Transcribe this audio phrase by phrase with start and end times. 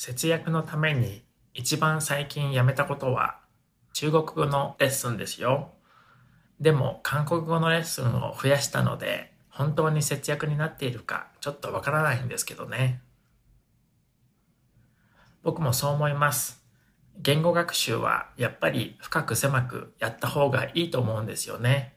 [0.00, 1.24] 節約のために
[1.54, 3.40] 一番最近やめたことは
[3.94, 5.72] 中国語のレッスンですよ。
[6.60, 13.02] でも韓国語のレッスンを増やしたので本当に節約になっているかちょっとわからないんですけどね。
[15.42, 16.64] 僕もそう思います。
[17.20, 21.96] 言語学習はやっぱり深く狭くやった方がいいと思うんですよね。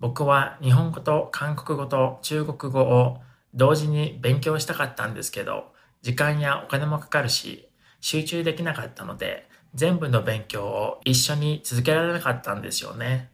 [0.00, 3.22] 僕は日本語と韓国語と中国語を
[3.54, 5.72] 同時に勉強したかったんですけど、
[6.02, 7.68] 時間やお金もかかるし、
[8.00, 13.30] 集中できなかったので、全部の勉強を一緒に続けられなかったんですよね。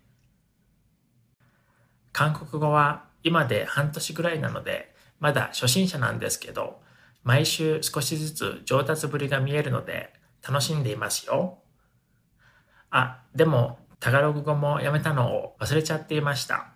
[2.13, 6.81] 韓国語は今で半年ぐらいなので、まだ初心者なんですけど、
[7.23, 10.13] 毎週少しずつ上達ぶりが見えるので
[10.47, 11.59] 楽しんでいますよ。
[12.91, 16.69] あ、でもタガログ語もやめたのを忘れちゃっていました。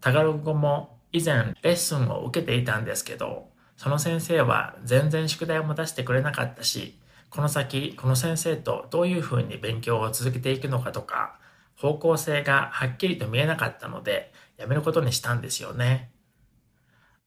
[0.00, 6.98] タガログ語も以前レッスンを受けていたんですけど、その先生は全然宿題も出してくれなかったし、
[7.30, 11.38] この先この先生とどういうふうに勉強を続けていくのかとか、
[11.76, 16.10] 方向性がはっきりと見えなかったので、やめることにしたんですよね。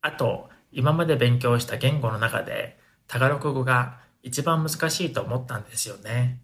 [0.01, 2.77] あと、今まで勉強した言語の中で、
[3.07, 6.39] タガログ語が一番難しいと思ったんですよね。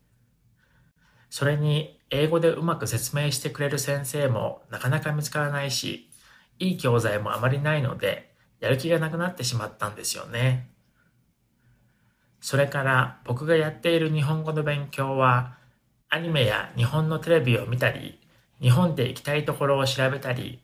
[1.30, 6.10] それに、英語でうまく説明してくれる先生もなかなか見つからないし、
[6.58, 8.29] いい教材もあまりないので、
[8.60, 10.70] やる気がなくなってしまったんですよね。
[12.42, 15.58] それから僕がやっている日本語の勉強は
[16.10, 18.20] アニメや日本のテレビを見たり、
[18.62, 20.60] 日本で行きたいところを調べたり、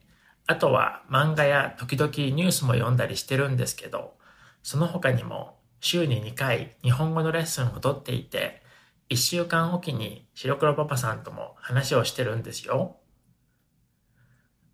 [0.46, 4.14] あとは漫画や時々ニュースも読んだりしてるんですけど、
[4.62, 8.62] その他にも週に2回日本語のレッスンをとっていて、
[9.08, 12.96] 1週間おきに白黒パパさんとも話をしてるんですよ。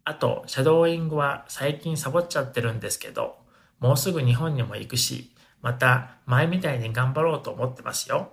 [0.05, 3.37] あと、シャドーイングは最近サボっちゃってるんですけど、
[3.79, 8.33] もうすぐ日本にも行くし、また前みたいに頑張ろうと思ってますよ。